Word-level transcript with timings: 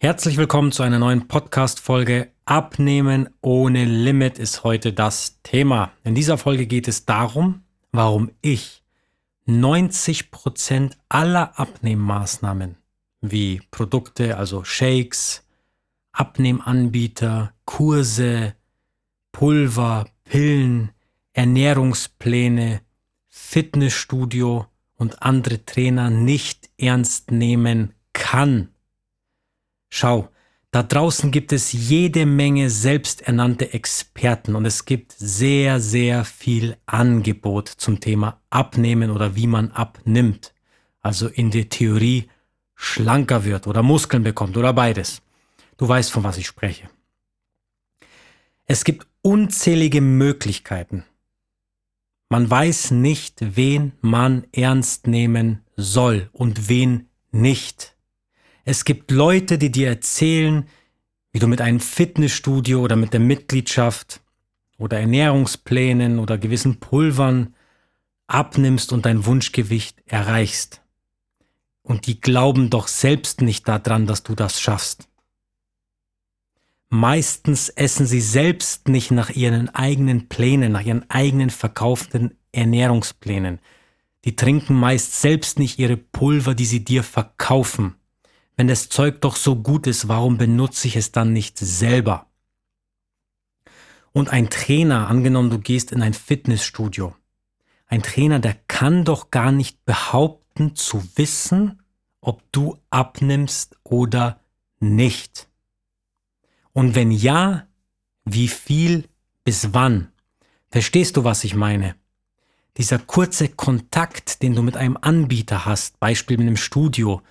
Herzlich 0.00 0.36
willkommen 0.36 0.70
zu 0.70 0.84
einer 0.84 1.00
neuen 1.00 1.26
Podcast-Folge. 1.26 2.30
Abnehmen 2.44 3.30
ohne 3.40 3.84
Limit 3.84 4.38
ist 4.38 4.62
heute 4.62 4.92
das 4.92 5.40
Thema. 5.42 5.90
In 6.04 6.14
dieser 6.14 6.38
Folge 6.38 6.68
geht 6.68 6.86
es 6.86 7.04
darum, 7.04 7.64
warum 7.90 8.30
ich 8.40 8.84
90% 9.48 10.92
aller 11.08 11.58
Abnehmmaßnahmen 11.58 12.76
wie 13.22 13.60
Produkte, 13.72 14.36
also 14.36 14.62
Shakes, 14.62 15.42
Abnehmanbieter, 16.12 17.52
Kurse, 17.64 18.54
Pulver, 19.32 20.06
Pillen, 20.22 20.92
Ernährungspläne, 21.32 22.82
Fitnessstudio 23.26 24.66
und 24.94 25.24
andere 25.24 25.64
Trainer 25.66 26.08
nicht 26.08 26.70
ernst 26.78 27.32
nehmen 27.32 27.94
kann. 28.12 28.68
Schau, 29.88 30.28
da 30.70 30.82
draußen 30.82 31.30
gibt 31.30 31.52
es 31.52 31.72
jede 31.72 32.26
Menge 32.26 32.68
selbsternannte 32.68 33.72
Experten 33.72 34.54
und 34.54 34.66
es 34.66 34.84
gibt 34.84 35.12
sehr, 35.12 35.80
sehr 35.80 36.24
viel 36.26 36.76
Angebot 36.84 37.68
zum 37.68 38.00
Thema 38.00 38.42
Abnehmen 38.50 39.10
oder 39.10 39.34
wie 39.34 39.46
man 39.46 39.70
abnimmt. 39.70 40.52
Also 41.00 41.28
in 41.28 41.50
der 41.50 41.70
Theorie 41.70 42.28
schlanker 42.74 43.44
wird 43.44 43.66
oder 43.66 43.82
Muskeln 43.82 44.22
bekommt 44.22 44.56
oder 44.58 44.74
beides. 44.74 45.22
Du 45.78 45.88
weißt, 45.88 46.10
von 46.12 46.22
was 46.22 46.36
ich 46.36 46.46
spreche. 46.46 46.90
Es 48.66 48.84
gibt 48.84 49.06
unzählige 49.22 50.02
Möglichkeiten. 50.02 51.04
Man 52.28 52.50
weiß 52.50 52.90
nicht, 52.90 53.36
wen 53.56 53.92
man 54.02 54.46
ernst 54.52 55.06
nehmen 55.06 55.64
soll 55.76 56.28
und 56.32 56.68
wen 56.68 57.08
nicht. 57.30 57.96
Es 58.70 58.84
gibt 58.84 59.10
Leute, 59.10 59.56
die 59.56 59.72
dir 59.72 59.88
erzählen, 59.88 60.68
wie 61.32 61.38
du 61.38 61.46
mit 61.46 61.62
einem 61.62 61.80
Fitnessstudio 61.80 62.82
oder 62.82 62.96
mit 62.96 63.14
der 63.14 63.20
Mitgliedschaft 63.20 64.20
oder 64.76 65.00
Ernährungsplänen 65.00 66.18
oder 66.18 66.36
gewissen 66.36 66.78
Pulvern 66.78 67.54
abnimmst 68.26 68.92
und 68.92 69.06
dein 69.06 69.24
Wunschgewicht 69.24 70.02
erreichst. 70.04 70.82
Und 71.80 72.06
die 72.06 72.20
glauben 72.20 72.68
doch 72.68 72.88
selbst 72.88 73.40
nicht 73.40 73.66
daran, 73.66 74.06
dass 74.06 74.22
du 74.22 74.34
das 74.34 74.60
schaffst. 74.60 75.08
Meistens 76.90 77.70
essen 77.70 78.04
sie 78.04 78.20
selbst 78.20 78.86
nicht 78.86 79.10
nach 79.10 79.30
ihren 79.30 79.70
eigenen 79.70 80.28
Plänen, 80.28 80.72
nach 80.72 80.84
ihren 80.84 81.08
eigenen 81.08 81.48
verkauften 81.48 82.36
Ernährungsplänen. 82.52 83.60
Die 84.26 84.36
trinken 84.36 84.74
meist 84.74 85.22
selbst 85.22 85.58
nicht 85.58 85.78
ihre 85.78 85.96
Pulver, 85.96 86.54
die 86.54 86.66
sie 86.66 86.84
dir 86.84 87.02
verkaufen. 87.02 87.94
Wenn 88.58 88.66
das 88.66 88.88
Zeug 88.88 89.20
doch 89.20 89.36
so 89.36 89.54
gut 89.54 89.86
ist, 89.86 90.08
warum 90.08 90.36
benutze 90.36 90.88
ich 90.88 90.96
es 90.96 91.12
dann 91.12 91.32
nicht 91.32 91.56
selber? 91.58 92.26
Und 94.10 94.30
ein 94.30 94.50
Trainer, 94.50 95.06
angenommen 95.06 95.48
du 95.48 95.60
gehst 95.60 95.92
in 95.92 96.02
ein 96.02 96.12
Fitnessstudio, 96.12 97.14
ein 97.86 98.02
Trainer, 98.02 98.40
der 98.40 98.54
kann 98.66 99.04
doch 99.04 99.30
gar 99.30 99.52
nicht 99.52 99.84
behaupten 99.84 100.74
zu 100.74 101.04
wissen, 101.14 101.80
ob 102.20 102.42
du 102.50 102.76
abnimmst 102.90 103.76
oder 103.84 104.40
nicht. 104.80 105.48
Und 106.72 106.96
wenn 106.96 107.12
ja, 107.12 107.68
wie 108.24 108.48
viel 108.48 109.08
bis 109.44 109.72
wann? 109.72 110.08
Verstehst 110.72 111.16
du, 111.16 111.22
was 111.22 111.44
ich 111.44 111.54
meine? 111.54 111.94
Dieser 112.76 112.98
kurze 112.98 113.50
Kontakt, 113.50 114.42
den 114.42 114.56
du 114.56 114.64
mit 114.64 114.76
einem 114.76 114.98
Anbieter 115.00 115.64
hast, 115.64 116.00
Beispiel 116.00 116.38
mit 116.38 116.48
einem 116.48 116.56
Studio, 116.56 117.22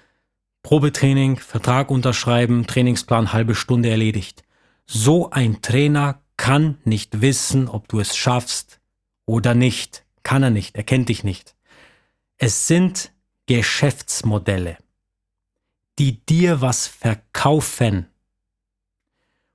Probetraining, 0.63 1.38
Vertrag 1.38 1.91
unterschreiben, 1.91 2.68
Trainingsplan 2.68 3.34
halbe 3.34 3.56
Stunde 3.56 3.90
erledigt. 3.90 4.44
So 4.85 5.29
ein 5.29 5.62
Trainer 5.62 6.22
kann 6.38 6.78
nicht 6.84 7.22
wissen, 7.22 7.68
ob 7.68 7.88
du 7.88 8.00
es 8.00 8.16
schaffst 8.16 8.79
oder 9.25 9.53
nicht. 9.53 10.06
Kann 10.23 10.44
er 10.44 10.50
nicht, 10.50 10.75
er 10.75 10.84
kennt 10.84 11.09
dich 11.09 11.23
nicht. 11.23 11.56
Es 12.38 12.68
sind 12.68 13.12
Geschäftsmodelle, 13.47 14.78
die 16.00 16.23
dir 16.25 16.62
was 16.62 16.88
verkaufen 16.88 18.07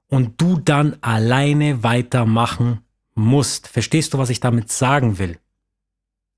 und 0.09 0.41
du 0.41 0.59
dann 0.59 0.97
alleine 1.01 1.83
weitermachen 1.83 2.85
musst. 3.15 3.69
Verstehst 3.69 4.15
du, 4.15 4.19
was 4.19 4.31
ich 4.31 4.41
damit 4.41 4.71
sagen 4.71 5.19
will? 5.19 5.39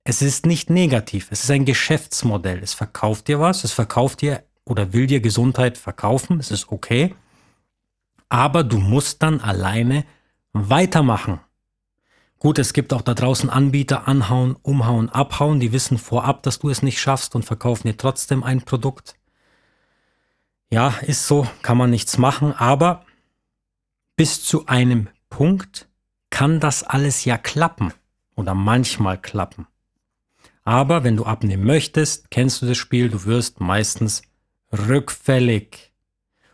Es 0.04 0.20
ist 0.20 0.46
nicht 0.46 0.69
negativ, 0.69 1.28
es 1.31 1.44
ist 1.44 1.50
ein 1.50 1.64
Geschäftsmodell. 1.64 2.62
Es 2.62 2.75
verkauft 2.75 3.28
dir 3.28 3.41
was, 3.41 3.64
es 3.64 3.72
verkauft 3.72 4.20
dir 4.20 4.44
oder 4.64 4.92
will 4.92 5.06
dir 5.06 5.20
Gesundheit 5.20 5.78
verkaufen, 5.78 6.38
es 6.41 6.50
ist 6.50 6.70
okay, 6.70 7.14
aber 8.28 8.64
du 8.64 8.78
musst 8.78 9.22
dann 9.22 9.41
alleine 9.41 10.04
weitermachen. 10.52 11.41
Gut, 12.38 12.58
es 12.58 12.72
gibt 12.72 12.92
auch 12.92 13.02
da 13.02 13.14
draußen 13.14 13.48
Anbieter, 13.48 14.06
anhauen, 14.06 14.56
umhauen, 14.62 15.08
abhauen, 15.08 15.60
die 15.60 15.72
wissen 15.72 15.98
vorab, 15.98 16.42
dass 16.42 16.58
du 16.58 16.69
es 16.69 16.82
nicht 16.82 17.00
schaffst 17.00 17.34
und 17.34 17.44
verkaufen 17.44 17.88
dir 17.88 17.97
trotzdem 17.97 18.42
ein 18.42 18.62
Produkt. 18.62 19.16
Ja, 20.70 20.88
ist 21.02 21.26
so, 21.26 21.46
kann 21.62 21.78
man 21.78 21.91
nichts 21.91 22.19
machen, 22.19 22.52
aber 22.52 23.04
bis 24.16 24.44
zu 24.44 24.66
einem 24.66 25.08
Punkt 25.31 25.88
kann 26.31 26.60
das 26.60 26.82
alles 26.82 27.25
ja 27.25 27.38
klappen 27.38 27.92
oder 28.34 28.54
manchmal 28.54 29.19
klappen. 29.19 29.66
Aber 30.64 31.04
wenn 31.04 31.16
du 31.16 31.25
abnehmen 31.25 31.64
möchtest, 31.64 32.31
kennst 32.31 32.60
du 32.60 32.66
das 32.66 32.76
Spiel, 32.76 33.08
du 33.08 33.25
wirst 33.25 33.60
meistens 33.60 34.22
rückfällig. 34.72 35.92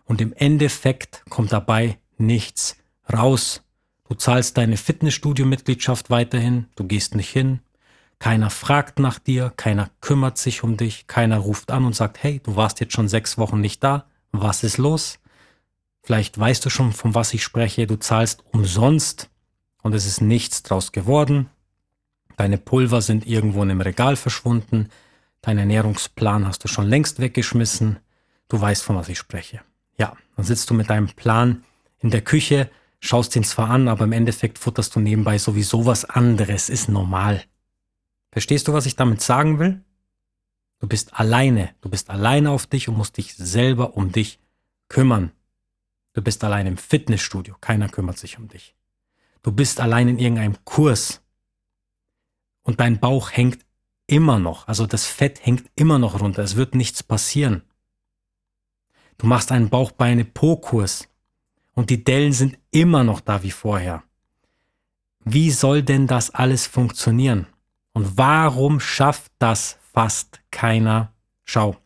Und 0.05 0.21
im 0.21 0.33
Endeffekt 0.33 1.23
kommt 1.29 1.53
dabei 1.53 1.99
nichts 2.19 2.77
raus. 3.13 3.63
Du 4.09 4.15
zahlst 4.15 4.57
deine 4.57 4.77
Fitnessstudio-Mitgliedschaft 4.77 6.11
weiterhin, 6.11 6.67
du 6.75 6.85
gehst 6.85 7.15
nicht 7.15 7.31
hin, 7.31 7.61
keiner 8.19 8.51
fragt 8.51 8.99
nach 8.99 9.19
dir, 9.19 9.53
keiner 9.57 9.91
kümmert 10.01 10.37
sich 10.37 10.63
um 10.63 10.77
dich, 10.77 11.07
keiner 11.07 11.39
ruft 11.39 11.71
an 11.71 11.85
und 11.85 11.95
sagt, 11.95 12.23
hey, 12.23 12.41
du 12.41 12.57
warst 12.57 12.81
jetzt 12.81 12.93
schon 12.93 13.09
sechs 13.09 13.39
Wochen 13.39 13.61
nicht 13.61 13.83
da, 13.83 14.07
was 14.33 14.63
ist 14.63 14.79
los? 14.79 15.19
Vielleicht 16.03 16.39
weißt 16.39 16.65
du 16.65 16.71
schon, 16.71 16.93
von 16.93 17.15
was 17.15 17.33
ich 17.35 17.43
spreche, 17.43 17.87
du 17.87 17.97
zahlst 17.97 18.45
umsonst 18.53 19.31
und 19.83 19.95
es 19.95 20.07
ist 20.07 20.21
nichts 20.21 20.63
draus 20.63 20.93
geworden. 20.93 21.49
Deine 22.37 22.59
Pulver 22.59 23.01
sind 23.01 23.27
irgendwo 23.27 23.63
in 23.63 23.71
einem 23.71 23.81
Regal 23.81 24.17
verschwunden, 24.17 24.89
dein 25.43 25.59
Ernährungsplan 25.59 26.47
hast 26.47 26.65
du 26.65 26.69
schon 26.69 26.87
längst 26.87 27.21
weggeschmissen, 27.21 28.01
Du 28.51 28.61
weißt, 28.61 28.83
von 28.83 28.97
was 28.97 29.09
ich 29.09 29.17
spreche. 29.17 29.63
Ja, 29.97 30.17
dann 30.37 30.45
sitzt 30.45 30.69
du 30.69 30.75
mit 30.75 30.91
deinem 30.91 31.07
Plan 31.07 31.65
in 32.01 32.11
der 32.11 32.21
Küche, 32.21 32.69
schaust 32.99 33.37
ihn 33.37 33.45
zwar 33.45 33.71
an, 33.71 33.87
aber 33.89 34.05
im 34.05 34.13
Endeffekt 34.13 34.59
futterst 34.59 34.95
du 34.95 35.01
nebenbei 35.01 35.39
sowieso 35.39 35.87
was 35.87 36.05
anderes, 36.05 36.69
ist 36.69 36.89
normal. 36.89 37.45
Verstehst 38.33 38.67
du, 38.67 38.73
was 38.73 38.87
ich 38.87 38.97
damit 38.97 39.23
sagen 39.23 39.59
will? 39.61 39.83
Du 40.81 40.89
bist 40.89 41.15
alleine, 41.15 41.75
du 41.81 41.89
bist 41.89 42.11
alleine 42.11 42.51
auf 42.51 42.67
dich 42.67 42.89
und 42.89 42.97
musst 42.97 43.19
dich 43.19 43.37
selber 43.37 43.97
um 43.97 44.11
dich 44.11 44.41
kümmern. 44.89 45.31
Du 46.13 46.23
bist 46.23 46.43
allein 46.43 46.67
im 46.67 46.77
Fitnessstudio, 46.77 47.55
keiner 47.61 47.89
kümmert 47.89 48.19
sich 48.19 48.37
um 48.37 48.49
dich. 48.49 48.75
Du 49.43 49.53
bist 49.53 49.79
allein 49.79 50.09
in 50.09 50.19
irgendeinem 50.19 50.57
Kurs 50.65 51.23
und 52.63 52.81
dein 52.81 52.99
Bauch 52.99 53.31
hängt 53.31 53.65
immer 54.11 54.39
noch, 54.39 54.67
also 54.67 54.87
das 54.87 55.07
Fett 55.07 55.45
hängt 55.47 55.71
immer 55.77 55.99
noch 55.99 56.21
runter, 56.21 56.43
es 56.43 56.57
wird 56.57 56.75
nichts 56.75 57.03
passieren. 57.03 57.63
Du 59.19 59.27
machst 59.27 59.53
einen 59.53 59.69
Bauchbeine-Po-Kurs 59.69 61.09
und 61.75 61.91
die 61.91 62.03
Dellen 62.03 62.33
sind 62.33 62.59
immer 62.73 63.05
noch 63.05 63.21
da 63.21 63.43
wie 63.43 63.51
vorher. 63.53 64.03
Wie 65.25 65.51
soll 65.51 65.83
denn 65.83 66.07
das 66.07 66.31
alles 66.31 66.67
funktionieren? 66.67 67.47
Und 67.93 68.17
warum 68.19 68.81
schafft 68.81 69.31
das 69.39 69.79
fast 69.93 70.41
keiner? 70.51 71.13
Schau. 71.45 71.77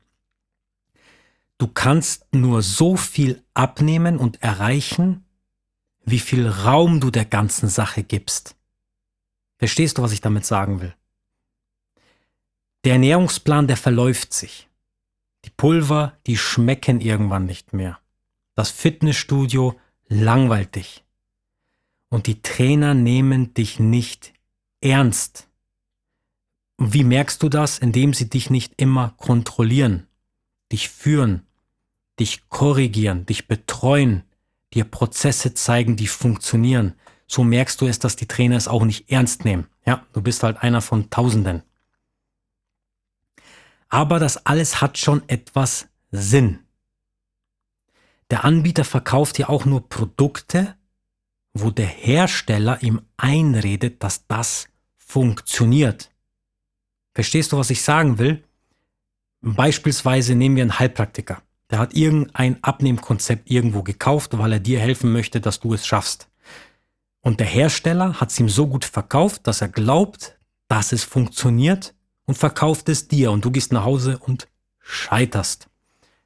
Du 1.59 1.67
kannst 1.67 2.35
nur 2.35 2.63
so 2.63 2.97
viel 2.97 3.43
abnehmen 3.53 4.17
und 4.17 4.43
erreichen, 4.43 5.25
wie 6.05 6.21
viel 6.21 6.49
Raum 6.49 7.01
du 7.01 7.11
der 7.11 7.25
ganzen 7.25 7.69
Sache 7.69 8.03
gibst. 8.03 8.57
Verstehst 9.59 9.99
du, 9.99 10.03
was 10.03 10.13
ich 10.13 10.21
damit 10.21 10.47
sagen 10.47 10.81
will? 10.81 10.95
Der 12.85 12.95
Ernährungsplan, 12.95 13.67
der 13.67 13.79
verläuft 13.79 14.35
sich. 14.35 14.69
Die 15.47 15.51
Pulver, 15.51 16.19
die 16.27 16.37
schmecken 16.37 17.01
irgendwann 17.01 17.47
nicht 17.47 17.73
mehr. 17.73 17.99
Das 18.55 18.71
Fitnessstudio 18.71 19.79
langweilt 20.07 20.75
dich. 20.75 21.03
Und 22.11 22.27
die 22.27 22.43
Trainer 22.43 22.93
nehmen 22.93 23.55
dich 23.55 23.81
nicht 23.81 24.35
ernst. 24.83 25.49
Und 26.77 26.93
wie 26.93 27.05
merkst 27.05 27.43
du 27.43 27.49
das? 27.49 27.79
Indem 27.79 28.13
sie 28.13 28.29
dich 28.29 28.51
nicht 28.51 28.75
immer 28.77 29.15
kontrollieren, 29.17 30.07
dich 30.71 30.91
führen, 30.91 31.47
dich 32.21 32.49
korrigieren, 32.51 33.25
dich 33.25 33.49
betreuen, 33.49 34.25
dir 34.75 34.85
Prozesse 34.85 35.55
zeigen, 35.55 35.97
die 35.97 36.07
funktionieren. 36.07 36.95
So 37.27 37.45
merkst 37.45 37.81
du 37.81 37.87
es, 37.87 37.99
dass 37.99 38.17
die 38.17 38.29
Trainer 38.29 38.57
es 38.57 38.69
auch 38.69 38.85
nicht 38.85 39.11
ernst 39.11 39.45
nehmen. 39.47 39.69
Ja, 39.87 40.05
du 40.13 40.21
bist 40.21 40.43
halt 40.43 40.59
einer 40.59 40.83
von 40.83 41.09
Tausenden. 41.09 41.63
Aber 43.95 44.19
das 44.19 44.45
alles 44.45 44.81
hat 44.81 44.99
schon 44.99 45.23
etwas 45.29 45.87
Sinn. 46.11 46.59
Der 48.29 48.45
Anbieter 48.45 48.83
verkauft 48.83 49.39
ja 49.39 49.49
auch 49.49 49.67
nur 49.67 49.89
Produkte, 49.89 50.75
wo 51.53 51.71
der 51.71 51.87
Hersteller 51.87 52.83
ihm 52.83 53.03
einredet, 53.17 54.03
dass 54.03 54.27
das 54.27 54.67
funktioniert. 54.97 56.11
Verstehst 57.13 57.53
du, 57.53 57.57
was 57.57 57.71
ich 57.71 57.83
sagen 57.83 58.19
will? 58.19 58.43
Beispielsweise 59.43 60.35
nehmen 60.35 60.57
wir 60.57 60.65
einen 60.65 60.81
Heilpraktiker. 60.81 61.41
Der 61.71 61.79
hat 61.79 61.95
irgendein 61.95 62.65
Abnehmkonzept 62.65 63.49
irgendwo 63.49 63.85
gekauft, 63.85 64.37
weil 64.37 64.55
er 64.55 64.59
dir 64.61 64.81
helfen 64.81 65.13
möchte, 65.13 65.41
dass 65.41 65.61
du 65.61 65.73
es 65.73 65.87
schaffst. 65.87 66.29
Und 67.21 67.39
der 67.39 67.47
Hersteller 67.47 68.21
hat 68.21 68.33
es 68.33 68.41
ihm 68.41 68.49
so 68.49 68.67
gut 68.67 68.85
verkauft, 68.85 69.47
dass 69.47 69.61
er 69.61 69.69
glaubt, 69.69 70.37
dass 70.67 70.91
es 70.91 71.05
funktioniert 71.05 71.94
und 72.27 72.37
verkauft 72.37 72.89
es 72.89 73.09
dir 73.09 73.31
und 73.31 73.45
du 73.45 73.51
gehst 73.51 73.73
nach 73.73 73.85
Hause 73.85 74.19
und 74.19 74.49
scheiterst. 74.81 75.69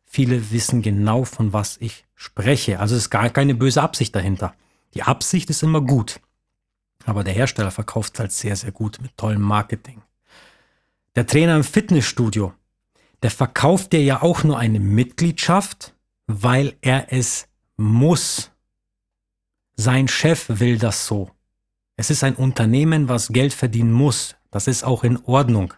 Viele 0.05 0.51
wissen 0.51 0.83
genau, 0.83 1.25
von 1.25 1.53
was 1.53 1.77
ich 1.79 2.07
spreche. 2.15 2.81
Also 2.81 2.95
es 2.95 3.03
ist 3.03 3.11
gar 3.11 3.31
keine 3.31 3.55
böse 3.55 3.83
Absicht 3.83 4.15
dahinter. 4.15 4.55
Die 4.95 5.03
Absicht 5.03 5.51
ist 5.51 5.63
immer 5.63 5.81
gut. 5.81 6.21
Aber 7.05 7.25
der 7.25 7.35
Hersteller 7.35 7.71
verkauft 7.71 8.15
es 8.15 8.21
halt 8.21 8.33
sehr, 8.33 8.57
sehr 8.57 8.73
gut 8.73 8.99
mit 9.01 9.17
tollem 9.17 9.43
Marketing. 9.43 10.03
Der 11.15 11.27
Trainer 11.27 11.57
im 11.57 11.65
Fitnessstudio, 11.65 12.53
der 13.23 13.31
verkauft 13.31 13.93
dir 13.93 14.03
ja 14.03 14.23
auch 14.23 14.45
nur 14.45 14.59
eine 14.59 14.81
Mitgliedschaft, 14.81 15.95
weil 16.27 16.77
er 16.81 17.13
es 17.13 17.49
muss. 17.77 18.51
Sein 19.77 20.09
Chef 20.09 20.47
will 20.49 20.79
das 20.79 21.07
so. 21.07 21.31
Es 21.97 22.11
ist 22.11 22.25
ein 22.25 22.35
Unternehmen, 22.35 23.09
was 23.09 23.29
Geld 23.29 23.53
verdienen 23.53 23.93
muss. 23.93 24.37
Das 24.51 24.67
ist 24.67 24.85
auch 24.85 25.05
in 25.05 25.17
Ordnung. 25.25 25.75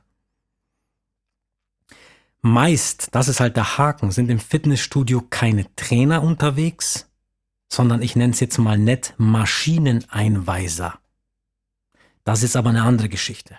Meist, 2.42 3.08
das 3.12 3.28
ist 3.28 3.40
halt 3.40 3.56
der 3.56 3.76
Haken, 3.76 4.10
sind 4.10 4.31
im 4.31 4.38
Fitnessstudio 4.38 5.22
keine 5.28 5.66
Trainer 5.76 6.22
unterwegs, 6.22 7.10
sondern 7.69 8.00
ich 8.00 8.16
nenne 8.16 8.32
es 8.32 8.40
jetzt 8.40 8.58
mal 8.58 8.78
nett 8.78 9.14
Maschineneinweiser. 9.19 10.98
Das 12.25 12.42
ist 12.42 12.56
aber 12.56 12.70
eine 12.70 12.82
andere 12.82 13.08
Geschichte. 13.08 13.58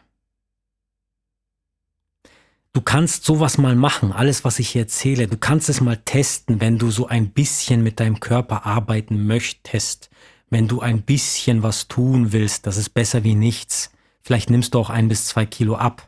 Du 2.73 2.81
kannst 2.81 3.25
sowas 3.25 3.57
mal 3.57 3.75
machen, 3.75 4.13
alles, 4.13 4.45
was 4.45 4.57
ich 4.57 4.69
hier 4.69 4.83
erzähle. 4.83 5.27
Du 5.27 5.37
kannst 5.37 5.67
es 5.67 5.81
mal 5.81 5.97
testen, 5.97 6.61
wenn 6.61 6.77
du 6.77 6.89
so 6.89 7.05
ein 7.05 7.31
bisschen 7.31 7.83
mit 7.83 7.99
deinem 7.99 8.21
Körper 8.21 8.65
arbeiten 8.65 9.27
möchtest. 9.27 10.09
Wenn 10.49 10.67
du 10.67 10.79
ein 10.79 11.01
bisschen 11.01 11.63
was 11.63 11.87
tun 11.87 12.31
willst, 12.31 12.65
das 12.65 12.77
ist 12.77 12.89
besser 12.89 13.23
wie 13.23 13.35
nichts. 13.35 13.91
Vielleicht 14.21 14.49
nimmst 14.49 14.73
du 14.73 14.79
auch 14.79 14.89
ein 14.89 15.09
bis 15.09 15.25
zwei 15.25 15.45
Kilo 15.45 15.75
ab. 15.75 16.07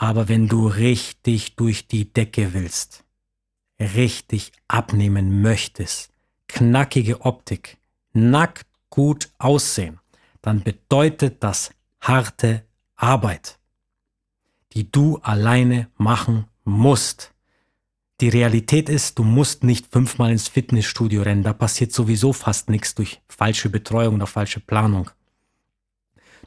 Aber 0.00 0.28
wenn 0.28 0.46
du 0.46 0.68
richtig 0.68 1.56
durch 1.56 1.88
die 1.88 2.12
Decke 2.12 2.52
willst, 2.54 3.04
richtig 3.80 4.52
abnehmen 4.68 5.42
möchtest, 5.42 6.12
knackige 6.46 7.22
Optik, 7.22 7.78
nackt 8.12 8.66
gut 8.90 9.28
aussehen, 9.38 9.98
dann 10.40 10.62
bedeutet 10.62 11.42
das 11.42 11.70
harte 12.00 12.64
Arbeit 12.94 13.58
die 14.78 14.90
du 14.90 15.18
alleine 15.22 15.90
machen 15.96 16.46
musst. 16.64 17.34
Die 18.20 18.28
Realität 18.28 18.88
ist, 18.88 19.18
du 19.18 19.24
musst 19.24 19.64
nicht 19.64 19.86
fünfmal 19.92 20.32
ins 20.32 20.48
Fitnessstudio 20.48 21.22
rennen. 21.22 21.42
Da 21.42 21.52
passiert 21.52 21.92
sowieso 21.92 22.32
fast 22.32 22.68
nichts 22.68 22.94
durch 22.94 23.20
falsche 23.28 23.70
Betreuung 23.70 24.16
oder 24.16 24.26
falsche 24.26 24.60
Planung. 24.60 25.10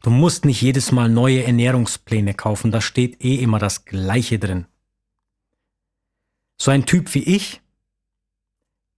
Du 0.01 0.09
musst 0.09 0.45
nicht 0.45 0.61
jedes 0.61 0.91
Mal 0.91 1.09
neue 1.09 1.43
Ernährungspläne 1.43 2.33
kaufen. 2.33 2.71
Da 2.71 2.81
steht 2.81 3.23
eh 3.23 3.35
immer 3.35 3.59
das 3.59 3.85
Gleiche 3.85 4.39
drin. 4.39 4.65
So 6.57 6.71
ein 6.71 6.85
Typ 6.85 7.13
wie 7.13 7.23
ich, 7.23 7.61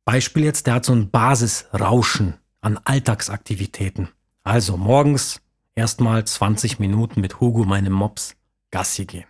Beispiel 0.06 0.44
jetzt, 0.44 0.68
der 0.68 0.76
hat 0.76 0.86
so 0.86 0.94
ein 0.94 1.10
Basisrauschen 1.10 2.36
an 2.62 2.78
Alltagsaktivitäten. 2.84 4.10
Also 4.44 4.76
morgens 4.76 5.42
erstmal 5.76 6.26
20 6.26 6.80
Minuten 6.80 7.22
mit 7.22 7.40
Hugo, 7.40 7.64
meinem 7.64 7.94
Mops. 7.94 8.36
Gassi 8.72 9.06
gehen. 9.06 9.28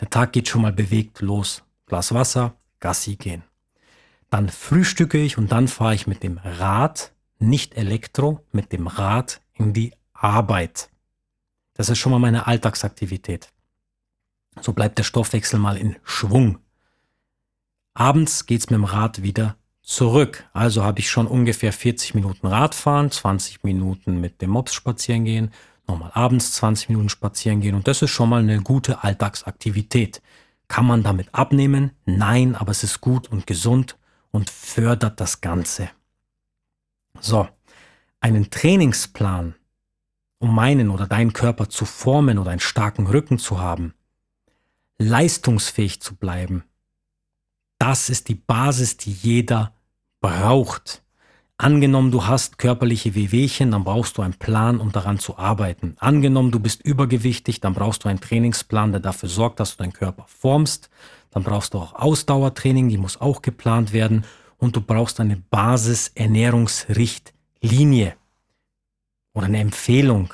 Der 0.00 0.08
Tag 0.08 0.32
geht 0.32 0.48
schon 0.48 0.62
mal 0.62 0.72
bewegt 0.72 1.20
los. 1.20 1.64
Glas 1.86 2.14
Wasser, 2.14 2.54
Gassi 2.80 3.16
gehen. 3.16 3.42
Dann 4.30 4.48
frühstücke 4.48 5.18
ich 5.18 5.38
und 5.38 5.52
dann 5.52 5.68
fahre 5.68 5.94
ich 5.94 6.06
mit 6.06 6.22
dem 6.22 6.38
Rad, 6.38 7.12
nicht 7.38 7.76
Elektro, 7.76 8.44
mit 8.52 8.72
dem 8.72 8.86
Rad 8.86 9.40
in 9.54 9.72
die 9.72 9.92
Arbeit. 10.12 10.88
Das 11.76 11.88
ist 11.88 11.98
schon 11.98 12.12
mal 12.12 12.18
meine 12.18 12.46
Alltagsaktivität. 12.46 13.52
So 14.60 14.72
bleibt 14.72 14.98
der 14.98 15.04
Stoffwechsel 15.04 15.58
mal 15.58 15.76
in 15.76 15.96
Schwung. 16.02 16.58
Abends 17.94 18.46
geht's 18.46 18.70
mit 18.70 18.78
dem 18.78 18.84
Rad 18.84 19.22
wieder 19.22 19.56
zurück. 19.82 20.48
Also 20.52 20.82
habe 20.82 21.00
ich 21.00 21.10
schon 21.10 21.26
ungefähr 21.26 21.72
40 21.72 22.14
Minuten 22.14 22.46
Radfahren, 22.46 23.10
20 23.10 23.64
Minuten 23.64 24.20
mit 24.20 24.40
dem 24.40 24.50
Mops 24.50 24.74
spazieren 24.74 25.24
gehen 25.24 25.50
nochmal 25.86 26.10
abends 26.14 26.52
20 26.52 26.88
Minuten 26.90 27.08
spazieren 27.08 27.60
gehen 27.60 27.74
und 27.74 27.88
das 27.88 28.02
ist 28.02 28.10
schon 28.10 28.28
mal 28.28 28.40
eine 28.40 28.60
gute 28.60 29.02
Alltagsaktivität. 29.04 30.22
Kann 30.68 30.86
man 30.86 31.02
damit 31.02 31.32
abnehmen? 31.32 31.92
Nein, 32.04 32.56
aber 32.56 32.72
es 32.72 32.82
ist 32.82 33.00
gut 33.00 33.28
und 33.28 33.46
gesund 33.46 33.96
und 34.32 34.50
fördert 34.50 35.20
das 35.20 35.40
Ganze. 35.40 35.90
So, 37.20 37.48
einen 38.20 38.50
Trainingsplan, 38.50 39.54
um 40.38 40.54
meinen 40.54 40.90
oder 40.90 41.06
deinen 41.06 41.32
Körper 41.32 41.68
zu 41.68 41.84
formen 41.84 42.38
oder 42.38 42.50
einen 42.50 42.60
starken 42.60 43.06
Rücken 43.06 43.38
zu 43.38 43.60
haben, 43.60 43.94
leistungsfähig 44.98 46.00
zu 46.00 46.16
bleiben, 46.16 46.64
das 47.78 48.08
ist 48.08 48.28
die 48.28 48.34
Basis, 48.34 48.96
die 48.96 49.12
jeder 49.12 49.74
braucht. 50.20 51.02
Angenommen, 51.58 52.10
du 52.10 52.26
hast 52.26 52.58
körperliche 52.58 53.14
Wehwehchen, 53.14 53.70
dann 53.70 53.84
brauchst 53.84 54.18
du 54.18 54.22
einen 54.22 54.34
Plan, 54.34 54.80
um 54.80 54.92
daran 54.92 55.18
zu 55.18 55.38
arbeiten. 55.38 55.96
Angenommen, 55.98 56.50
du 56.50 56.60
bist 56.60 56.82
übergewichtig, 56.82 57.60
dann 57.60 57.74
brauchst 57.74 58.04
du 58.04 58.08
einen 58.08 58.20
Trainingsplan, 58.20 58.92
der 58.92 59.00
dafür 59.00 59.28
sorgt, 59.28 59.60
dass 59.60 59.76
du 59.76 59.82
deinen 59.82 59.92
Körper 59.92 60.24
formst. 60.26 60.90
Dann 61.30 61.44
brauchst 61.44 61.74
du 61.74 61.78
auch 61.78 61.94
Ausdauertraining, 61.94 62.88
die 62.88 62.98
muss 62.98 63.20
auch 63.20 63.42
geplant 63.42 63.92
werden. 63.92 64.24
Und 64.58 64.76
du 64.76 64.80
brauchst 64.80 65.20
eine 65.20 65.36
Basis-Ernährungsrichtlinie 65.36 68.16
oder 69.36 69.46
eine 69.46 69.60
Empfehlung. 69.60 70.32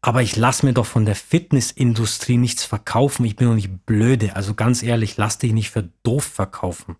Aber 0.00 0.22
ich 0.22 0.36
lass 0.36 0.62
mir 0.62 0.72
doch 0.72 0.86
von 0.86 1.04
der 1.04 1.16
Fitnessindustrie 1.16 2.36
nichts 2.36 2.64
verkaufen. 2.64 3.24
Ich 3.24 3.34
bin 3.34 3.48
doch 3.48 3.56
nicht 3.56 3.84
blöde. 3.86 4.36
Also 4.36 4.54
ganz 4.54 4.84
ehrlich, 4.84 5.16
lass 5.16 5.38
dich 5.38 5.52
nicht 5.52 5.70
für 5.70 5.90
doof 6.04 6.24
verkaufen. 6.24 6.96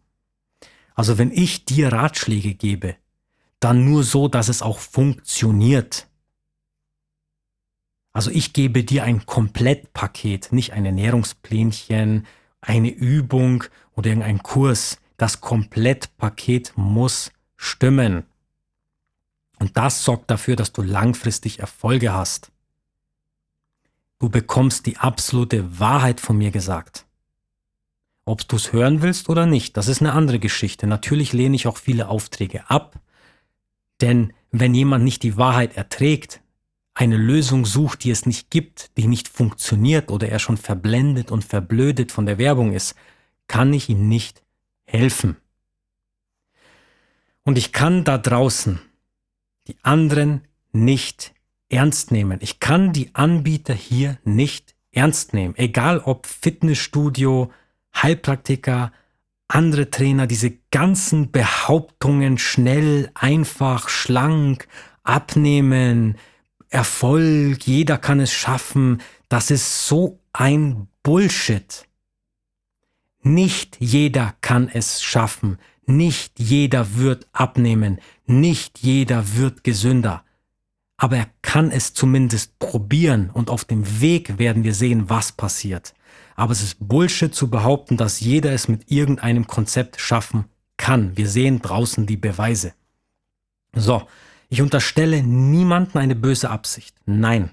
Also 0.94 1.18
wenn 1.18 1.30
ich 1.30 1.64
dir 1.64 1.92
Ratschläge 1.92 2.54
gebe, 2.54 2.96
dann 3.60 3.84
nur 3.84 4.02
so, 4.02 4.26
dass 4.26 4.48
es 4.48 4.60
auch 4.60 4.80
funktioniert. 4.80 6.08
Also 8.12 8.30
ich 8.32 8.52
gebe 8.52 8.82
dir 8.82 9.04
ein 9.04 9.24
Komplettpaket, 9.24 10.52
nicht 10.52 10.72
ein 10.72 10.84
Ernährungsplänchen, 10.84 12.26
eine 12.60 12.90
Übung 12.90 13.64
oder 13.94 14.08
irgendein 14.08 14.42
Kurs. 14.42 14.98
Das 15.16 15.40
Komplettpaket 15.40 16.72
muss 16.74 17.30
stimmen. 17.56 18.24
Und 19.62 19.76
das 19.76 20.02
sorgt 20.02 20.28
dafür, 20.28 20.56
dass 20.56 20.72
du 20.72 20.82
langfristig 20.82 21.60
Erfolge 21.60 22.12
hast. 22.12 22.50
Du 24.18 24.28
bekommst 24.28 24.86
die 24.86 24.96
absolute 24.96 25.78
Wahrheit 25.78 26.18
von 26.18 26.36
mir 26.36 26.50
gesagt. 26.50 27.06
Ob 28.24 28.48
du 28.48 28.56
es 28.56 28.72
hören 28.72 29.02
willst 29.02 29.28
oder 29.28 29.46
nicht, 29.46 29.76
das 29.76 29.86
ist 29.86 30.00
eine 30.00 30.14
andere 30.14 30.40
Geschichte. 30.40 30.88
Natürlich 30.88 31.32
lehne 31.32 31.54
ich 31.54 31.68
auch 31.68 31.76
viele 31.76 32.08
Aufträge 32.08 32.68
ab, 32.70 32.98
denn 34.00 34.32
wenn 34.50 34.74
jemand 34.74 35.04
nicht 35.04 35.22
die 35.22 35.36
Wahrheit 35.36 35.76
erträgt, 35.76 36.40
eine 36.94 37.16
Lösung 37.16 37.64
sucht, 37.64 38.02
die 38.02 38.10
es 38.10 38.26
nicht 38.26 38.50
gibt, 38.50 38.90
die 38.96 39.06
nicht 39.06 39.28
funktioniert 39.28 40.10
oder 40.10 40.28
er 40.28 40.40
schon 40.40 40.56
verblendet 40.56 41.30
und 41.30 41.44
verblödet 41.44 42.10
von 42.10 42.26
der 42.26 42.38
Werbung 42.38 42.72
ist, 42.72 42.96
kann 43.46 43.72
ich 43.72 43.88
ihm 43.88 44.08
nicht 44.08 44.42
helfen. 44.86 45.36
Und 47.44 47.58
ich 47.58 47.70
kann 47.70 48.02
da 48.02 48.18
draußen 48.18 48.80
die 49.68 49.76
anderen 49.82 50.42
nicht 50.72 51.34
ernst 51.68 52.10
nehmen. 52.10 52.38
Ich 52.42 52.60
kann 52.60 52.92
die 52.92 53.14
Anbieter 53.14 53.74
hier 53.74 54.18
nicht 54.24 54.74
ernst 54.90 55.34
nehmen. 55.34 55.54
Egal 55.56 56.00
ob 56.00 56.26
Fitnessstudio, 56.26 57.50
Heilpraktiker, 57.94 58.92
andere 59.48 59.90
Trainer, 59.90 60.26
diese 60.26 60.52
ganzen 60.70 61.30
Behauptungen, 61.30 62.38
schnell, 62.38 63.10
einfach, 63.14 63.88
schlank, 63.88 64.68
abnehmen, 65.02 66.16
Erfolg, 66.68 67.66
jeder 67.66 67.98
kann 67.98 68.20
es 68.20 68.32
schaffen, 68.32 69.02
das 69.28 69.50
ist 69.50 69.86
so 69.86 70.18
ein 70.32 70.88
Bullshit. 71.02 71.86
Nicht 73.22 73.76
jeder 73.78 74.34
kann 74.40 74.68
es 74.68 75.02
schaffen, 75.02 75.58
nicht 75.86 76.38
jeder 76.38 76.96
wird 76.96 77.26
abnehmen, 77.32 77.98
nicht 78.26 78.80
jeder 78.80 79.36
wird 79.36 79.64
gesünder. 79.64 80.24
Aber 80.96 81.16
er 81.16 81.28
kann 81.42 81.70
es 81.70 81.94
zumindest 81.94 82.58
probieren 82.58 83.30
und 83.30 83.50
auf 83.50 83.64
dem 83.64 84.00
Weg 84.00 84.38
werden 84.38 84.64
wir 84.64 84.74
sehen, 84.74 85.08
was 85.08 85.32
passiert. 85.32 85.94
Aber 86.36 86.52
es 86.52 86.62
ist 86.62 86.76
Bullshit 86.80 87.34
zu 87.34 87.50
behaupten, 87.50 87.96
dass 87.96 88.20
jeder 88.20 88.52
es 88.52 88.68
mit 88.68 88.90
irgendeinem 88.90 89.46
Konzept 89.46 90.00
schaffen 90.00 90.46
kann. 90.76 91.16
Wir 91.16 91.28
sehen 91.28 91.60
draußen 91.60 92.06
die 92.06 92.16
Beweise. 92.16 92.74
So, 93.74 94.06
ich 94.48 94.60
unterstelle 94.62 95.22
niemanden 95.22 95.98
eine 95.98 96.16
böse 96.16 96.50
Absicht. 96.50 96.94
Nein. 97.06 97.50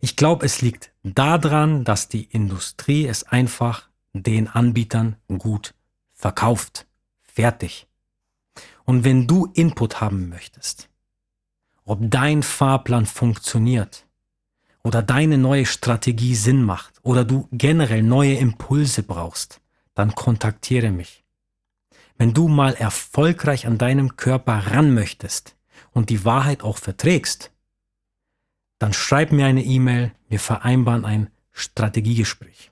Ich 0.00 0.16
glaube, 0.16 0.44
es 0.44 0.60
liegt 0.60 0.90
daran, 1.02 1.84
dass 1.84 2.08
die 2.08 2.24
Industrie 2.24 3.06
es 3.06 3.24
einfach 3.24 3.88
den 4.12 4.48
Anbietern 4.48 5.16
gut 5.38 5.74
verkauft. 6.12 6.86
Fertig. 7.22 7.86
Und 8.84 9.04
wenn 9.04 9.26
du 9.26 9.46
Input 9.54 10.00
haben 10.00 10.28
möchtest, 10.28 10.88
ob 11.84 11.98
dein 12.02 12.42
Fahrplan 12.42 13.06
funktioniert 13.06 14.06
oder 14.82 15.02
deine 15.02 15.38
neue 15.38 15.66
Strategie 15.66 16.34
Sinn 16.34 16.62
macht 16.62 16.94
oder 17.02 17.24
du 17.24 17.48
generell 17.52 18.02
neue 18.02 18.34
Impulse 18.34 19.02
brauchst, 19.02 19.60
dann 19.94 20.14
kontaktiere 20.14 20.90
mich. 20.90 21.24
Wenn 22.18 22.34
du 22.34 22.48
mal 22.48 22.74
erfolgreich 22.74 23.66
an 23.66 23.78
deinem 23.78 24.16
Körper 24.16 24.72
ran 24.72 24.94
möchtest 24.94 25.56
und 25.92 26.10
die 26.10 26.24
Wahrheit 26.24 26.62
auch 26.62 26.78
verträgst, 26.78 27.50
dann 28.78 28.92
schreib 28.92 29.32
mir 29.32 29.46
eine 29.46 29.64
E-Mail, 29.64 30.12
wir 30.28 30.40
vereinbaren 30.40 31.04
ein 31.04 31.30
Strategiegespräch. 31.52 32.71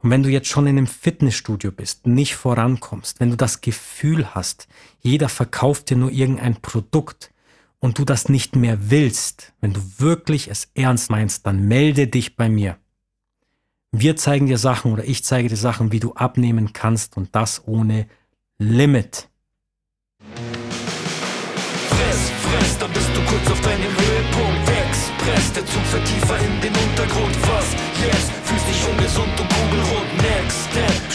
Und 0.00 0.10
wenn 0.10 0.22
du 0.22 0.28
jetzt 0.28 0.48
schon 0.48 0.66
in 0.66 0.78
einem 0.78 0.86
Fitnessstudio 0.86 1.72
bist, 1.72 2.06
nicht 2.06 2.36
vorankommst, 2.36 3.18
wenn 3.18 3.30
du 3.30 3.36
das 3.36 3.60
Gefühl 3.60 4.34
hast, 4.34 4.68
jeder 5.00 5.28
verkauft 5.28 5.90
dir 5.90 5.96
nur 5.96 6.12
irgendein 6.12 6.56
Produkt 6.56 7.32
und 7.80 7.98
du 7.98 8.04
das 8.04 8.28
nicht 8.28 8.54
mehr 8.54 8.90
willst, 8.90 9.52
wenn 9.60 9.72
du 9.72 9.80
wirklich 9.98 10.48
es 10.48 10.70
ernst 10.74 11.10
meinst, 11.10 11.46
dann 11.46 11.66
melde 11.66 12.06
dich 12.06 12.36
bei 12.36 12.48
mir. 12.48 12.76
Wir 13.90 14.16
zeigen 14.16 14.46
dir 14.46 14.58
Sachen 14.58 14.92
oder 14.92 15.04
ich 15.04 15.24
zeige 15.24 15.48
dir 15.48 15.56
Sachen, 15.56 15.90
wie 15.90 16.00
du 16.00 16.12
abnehmen 16.12 16.72
kannst 16.72 17.16
und 17.16 17.34
das 17.34 17.66
ohne 17.66 18.06
Limit. 18.58 19.28
Fress, 21.88 22.30
fress, 22.42 22.78
dann 22.78 22.92
bist 22.92 23.08
du 23.14 23.20
kurz 23.22 23.50
auf 23.50 23.60
deinem 23.62 23.82
Höhepunkt. 23.82 24.68
Express, 24.68 25.52
der 25.54 25.66
Zug 25.66 25.82
fährt 25.84 26.06
tiefer 26.06 26.38
in 26.38 26.60
den 26.60 26.74
Untergrund. 26.74 27.36
Was 27.42 27.87
jetzt? 28.04 28.30
Fühlst 28.44 28.68
dich 28.68 28.82
ungesund 28.88 29.40
und 29.40 29.48
kugelrund. 29.48 30.08
Next 30.22 30.70
Step, 30.70 31.12